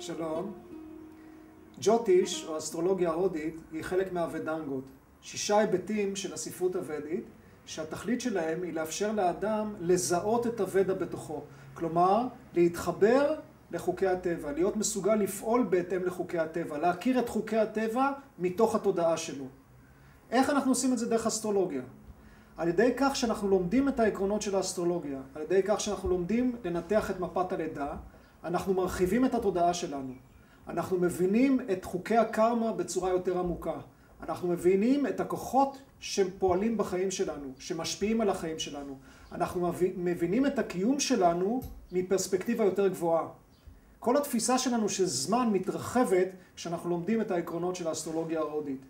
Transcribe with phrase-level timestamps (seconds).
[0.00, 0.52] שלום.
[1.80, 4.84] ג'וטיש, או אסטרולוגיה ההודית, היא חלק מהוודנגות.
[5.22, 7.24] שישה היבטים של הספרות הוודית,
[7.66, 11.42] שהתכלית שלהם היא לאפשר לאדם לזהות את הוודה בתוכו.
[11.74, 13.34] כלומר, להתחבר
[13.70, 19.44] לחוקי הטבע, להיות מסוגל לפעול בהתאם לחוקי הטבע, להכיר את חוקי הטבע מתוך התודעה שלו.
[20.30, 21.82] איך אנחנו עושים את זה דרך אסטרולוגיה?
[22.56, 27.10] על ידי כך שאנחנו לומדים את העקרונות של האסטרולוגיה, על ידי כך שאנחנו לומדים לנתח
[27.10, 27.96] את מפת הלידה,
[28.44, 30.12] אנחנו מרחיבים את התודעה שלנו.
[30.68, 33.80] אנחנו מבינים את חוקי הקרמה בצורה יותר עמוקה.
[34.22, 38.98] אנחנו מבינים את הכוחות שפועלים בחיים שלנו, שמשפיעים על החיים שלנו.
[39.32, 41.62] אנחנו מבינים את הקיום שלנו
[41.92, 43.28] מפרספקטיבה יותר גבוהה.
[43.98, 48.80] כל התפיסה שלנו של זמן מתרחבת כשאנחנו לומדים את העקרונות של האסטרולוגיה ההודית.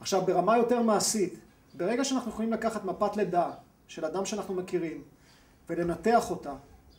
[0.00, 1.38] עכשיו, ברמה יותר מעשית,
[1.74, 3.50] ברגע שאנחנו יכולים לקחת מפת לידה
[3.88, 5.02] של אדם שאנחנו מכירים
[5.68, 6.54] ולנתח אותה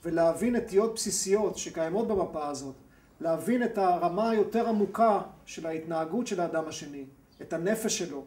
[0.05, 2.75] ולהבין נטיות בסיסיות שקיימות במפה הזאת,
[3.21, 7.05] להבין את הרמה היותר עמוקה של ההתנהגות של האדם השני,
[7.41, 8.23] את הנפש שלו,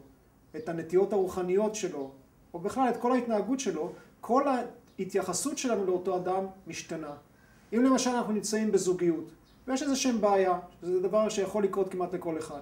[0.55, 2.11] את הנטיות הרוחניות שלו,
[2.53, 3.91] או בכלל את כל ההתנהגות שלו,
[4.21, 7.13] כל ההתייחסות שלנו לאותו אדם משתנה.
[7.73, 9.25] אם למשל אנחנו נמצאים בזוגיות,
[9.67, 12.61] ויש איזה שהם בעיה, זה דבר שיכול לקרות כמעט לכל אחד.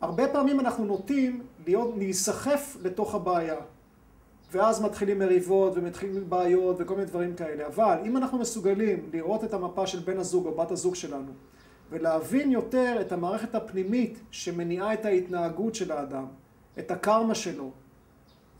[0.00, 3.56] הרבה פעמים אנחנו נוטים להיות, להיסחף לתוך הבעיה,
[4.54, 7.66] ואז מתחילים מריבות ומתחילים בעיות וכל מיני דברים כאלה.
[7.66, 11.32] אבל אם אנחנו מסוגלים לראות את המפה של בן הזוג או בת הזוג שלנו,
[11.90, 16.26] ולהבין יותר את המערכת הפנימית שמניעה את ההתנהגות של האדם,
[16.78, 17.70] את הקרמה שלו,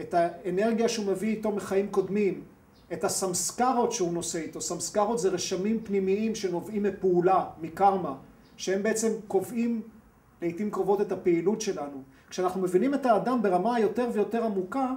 [0.00, 2.42] את האנרגיה שהוא מביא איתו מחיים קודמים,
[2.92, 4.61] את הסמסקרות שהוא נושא איתו.
[4.61, 8.15] סמסקרות זה רשמים פנימיים שנובעים מפעולה, מקרמה,
[8.56, 9.83] שהם בעצם קובעים
[10.42, 12.03] לעיתים קרובות את הפעילות שלנו.
[12.31, 14.92] כשאנחנו מבינים את האדם ברמה היותר ויותר עמוקה,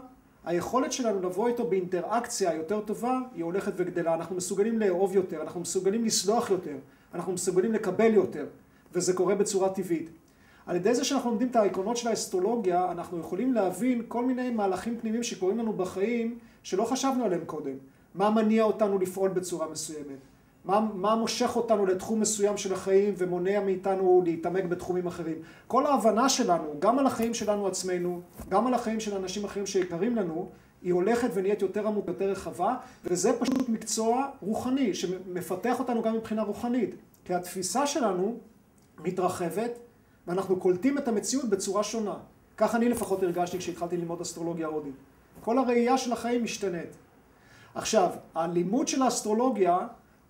[0.48, 4.14] היכולת שלנו לבוא איתו באינטראקציה יותר טובה, היא הולכת וגדלה.
[4.14, 6.76] אנחנו מסוגלים לאהוב יותר, אנחנו מסוגלים לסלוח יותר,
[7.14, 8.46] אנחנו מסוגלים לקבל יותר,
[8.94, 10.10] וזה קורה בצורה טבעית.
[10.66, 14.98] על ידי זה שאנחנו לומדים את העקרונות של האסטרולוגיה, אנחנו יכולים להבין כל מיני מהלכים
[15.02, 17.76] פנימיים שקורים לנו בחיים, שלא חשבנו עליהם קודם.
[18.16, 20.20] מה מניע אותנו לפעול בצורה מסוימת?
[20.68, 25.36] מה, מה מושך אותנו לתחום מסוים של החיים ומונע מאיתנו להתעמק בתחומים אחרים.
[25.68, 30.16] כל ההבנה שלנו, גם על החיים שלנו עצמנו, גם על החיים של אנשים אחרים שיקרים
[30.16, 30.50] לנו,
[30.82, 36.44] היא הולכת ונהיית יותר עמוק, יותר רחבה, וזה פשוט מקצוע רוחני, שמפתח אותנו גם מבחינה
[36.44, 36.96] רוחנית.
[37.26, 38.38] כי התפיסה שלנו
[39.00, 39.72] מתרחבת,
[40.28, 42.16] ואנחנו קולטים את המציאות בצורה שונה.
[42.58, 44.96] כך אני לפחות הרגשתי כשהתחלתי ללמוד אסטרולוגיה הודית.
[45.42, 46.96] כל הראייה של החיים משתנית.
[47.76, 49.78] עכשיו, הלימוד של האסטרולוגיה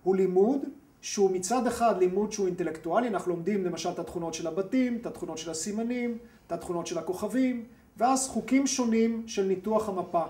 [0.02, 0.60] הוא לימוד
[1.00, 5.38] שהוא מצד אחד לימוד שהוא אינטלקטואלי, אנחנו לומדים למשל את התכונות של הבתים, את התכונות
[5.38, 7.64] של הסימנים, את התכונות של הכוכבים,
[7.96, 10.22] ואז חוקים שונים של ניתוח המפה,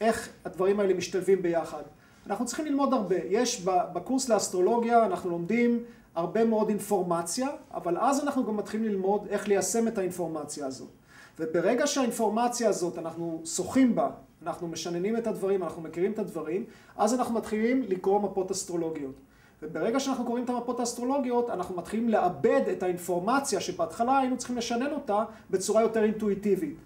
[0.00, 1.82] איך הדברים האלה משתלבים ביחד.
[2.26, 3.16] אנחנו צריכים ללמוד הרבה.
[3.28, 5.84] יש בקורס לאסטרולוגיה, אנחנו לומדים
[6.14, 10.88] הרבה מאוד אינפורמציה, אבל אז אנחנו גם מתחילים ללמוד איך ליישם את האינפורמציה הזאת.
[11.38, 14.10] וברגע שהאינפורמציה הזאת, אנחנו שוחים בה,
[14.42, 16.64] אנחנו משננים את הדברים, אנחנו מכירים את הדברים,
[16.96, 19.14] אז אנחנו מתחילים לקרוא מפות אסטרולוגיות.
[19.62, 24.92] וברגע שאנחנו קוראים את המפות האסטרולוגיות, אנחנו מתחילים לאבד את האינפורמציה שבהתחלה היינו צריכים לשנן
[24.92, 26.76] אותה בצורה יותר אינטואיטיבית.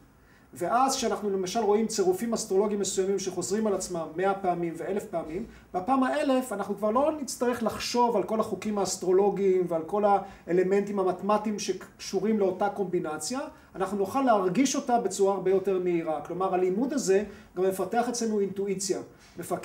[0.59, 5.45] ואז כשאנחנו למשל רואים צירופים אסטרולוגיים מסוימים שחוזרים על עצמם מאה פעמים ואלף פעמים,
[5.75, 10.05] בפעם האלף אנחנו כבר לא נצטרך לחשוב על כל החוקים האסטרולוגיים ועל כל
[10.47, 13.41] האלמנטים המתמטיים שקשורים לאותה קומבינציה,
[13.75, 16.21] אנחנו נוכל להרגיש אותה בצורה הרבה יותר מהירה.
[16.21, 17.25] כלומר, הלימוד הזה
[17.57, 19.01] גם מפתח אצלנו אינטואיציה,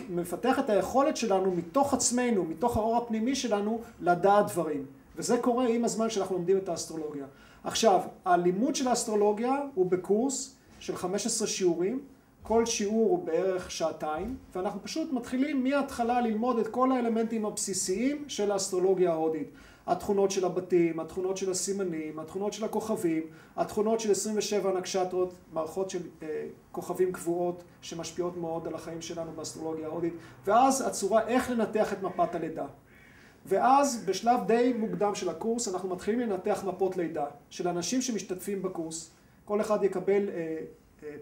[0.10, 4.86] מפתח את היכולת שלנו מתוך עצמנו, מתוך האור הפנימי שלנו, לדעת דברים.
[5.16, 7.26] וזה קורה עם הזמן שאנחנו לומדים את האסטרולוגיה.
[7.64, 12.02] עכשיו, הלימוד של האסטרולוגיה הוא בקורס של 15 שיעורים,
[12.44, 18.52] כל שיעור הוא בערך שעתיים, ואנחנו פשוט מתחילים מההתחלה ללמוד את כל האלמנטים הבסיסיים של
[18.52, 19.52] האסטרולוגיה ההודית.
[19.88, 23.24] התכונות של הבתים, התכונות של הסימנים, התכונות של הכוכבים,
[23.58, 29.88] התכונות של 27 נקשטרות, מערכות של אה, כוכבים קבועות שמשפיעות מאוד על החיים שלנו באסטרולוגיה
[29.88, 30.14] ההודית,
[30.46, 32.66] ואז הצורה איך לנתח את מפת הלידה.
[33.46, 39.12] ואז בשלב די מוקדם של הקורס אנחנו מתחילים לנתח מפות לידה של אנשים שמשתתפים בקורס.
[39.46, 40.58] כל אחד יקבל אה,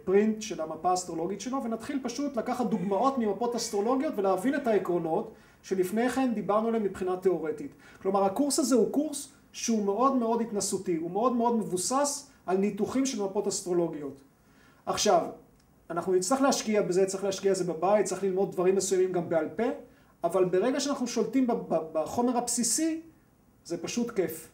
[0.04, 5.32] פרינט של המפה האסטרולוגית שלו, ונתחיל פשוט לקחת דוגמאות ממפות אסטרולוגיות ולהבין את העקרונות
[5.64, 7.72] שלפני כן דיברנו עליהם מבחינה תיאורטית.
[8.02, 13.06] כלומר, הקורס הזה הוא קורס שהוא מאוד מאוד התנסותי, הוא מאוד מאוד מבוסס על ניתוחים
[13.06, 14.22] של מפות אסטרולוגיות.
[14.86, 15.26] עכשיו,
[15.90, 19.64] אנחנו נצטרך להשקיע בזה, צריך להשקיע בזה בבית, צריך ללמוד דברים מסוימים גם בעל פה,
[20.24, 21.48] אבל ברגע שאנחנו שולטים
[21.94, 23.02] בחומר הבסיסי,
[23.66, 24.50] זה פשוט כיף.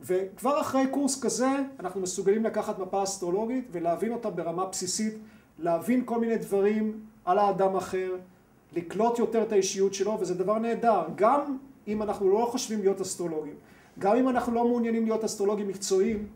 [0.00, 1.48] וכבר אחרי קורס כזה,
[1.80, 5.14] אנחנו מסוגלים לקחת מפה אסטרולוגית ולהבין אותה ברמה בסיסית,
[5.58, 8.12] להבין כל מיני דברים על האדם אחר,
[8.72, 11.56] לקלוט יותר את האישיות שלו, וזה דבר נהדר, גם
[11.88, 13.54] אם אנחנו לא חושבים להיות אסטרולוגים.
[13.98, 16.26] גם אם אנחנו לא מעוניינים להיות אסטרולוגים מקצועיים,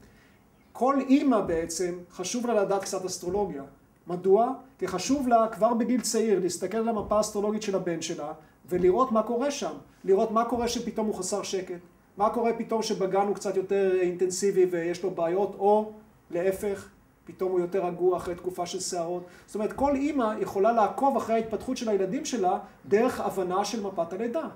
[0.72, 3.62] כל אימא בעצם חשוב לה לדעת קצת אסטרולוגיה.
[4.06, 4.52] מדוע?
[4.78, 8.32] כי חשוב לה כבר בגיל צעיר להסתכל על המפה האסטרולוגית של הבן שלה
[8.68, 9.72] ולראות מה קורה שם.
[10.04, 11.80] לראות מה קורה שפתאום הוא חסר שקט.
[12.16, 15.92] מה קורה פתאום שבגן הוא קצת יותר אינטנסיבי ויש לו בעיות, או
[16.30, 16.88] להפך,
[17.24, 19.22] פתאום הוא יותר רגוע אחרי תקופה של שערות.
[19.46, 24.12] זאת אומרת, כל אימא יכולה לעקוב אחרי ההתפתחות של הילדים שלה דרך הבנה של מפת
[24.12, 24.48] הלידה.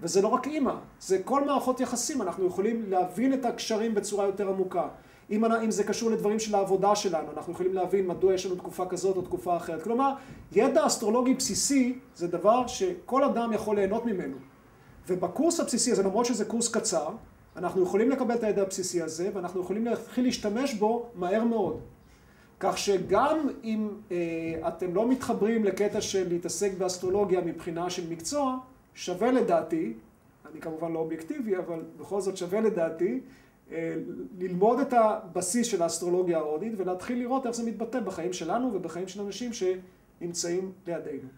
[0.00, 4.48] וזה לא רק אימא, זה כל מערכות יחסים, אנחנו יכולים להבין את הקשרים בצורה יותר
[4.48, 4.88] עמוקה.
[5.30, 8.86] אם, אם זה קשור לדברים של העבודה שלנו, אנחנו יכולים להבין מדוע יש לנו תקופה
[8.86, 9.82] כזאת או תקופה אחרת.
[9.82, 10.12] כלומר,
[10.52, 14.36] ידע אסטרולוגי בסיסי זה דבר שכל אדם יכול ליהנות ממנו.
[15.08, 17.08] ובקורס הבסיסי הזה, למרות שזה קורס קצר,
[17.56, 21.80] אנחנו יכולים לקבל את הידע הבסיסי הזה, ואנחנו יכולים להתחיל להשתמש בו מהר מאוד.
[22.60, 28.58] כך שגם אם אה, אתם לא מתחברים לקטע של להתעסק באסטרולוגיה מבחינה של מקצוע,
[28.94, 29.92] שווה לדעתי,
[30.52, 33.20] אני כמובן לא אובייקטיבי, אבל בכל זאת שווה לדעתי,
[33.72, 33.94] אה,
[34.38, 39.20] ללמוד את הבסיס של האסטרולוגיה ההודית ולהתחיל לראות איך זה מתבטא בחיים שלנו ובחיים של
[39.20, 41.28] אנשים שנמצאים לידינו.